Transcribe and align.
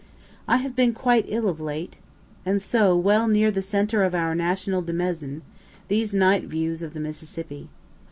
I 0.47 0.57
have 0.57 0.75
been 0.75 0.93
quite 0.95 1.25
ill 1.27 1.47
of 1.47 1.59
late. 1.61 1.97
And 2.43 2.59
so, 2.59 2.97
well 2.97 3.27
near 3.27 3.51
the 3.51 3.61
centre 3.61 4.03
of 4.03 4.15
our 4.15 4.33
national 4.33 4.81
demesne, 4.81 5.43
these 5.89 6.11
night 6.11 6.45
views 6.45 6.81
of 6.81 6.95
the 6.95 6.99
Mississippi. 6.99 7.69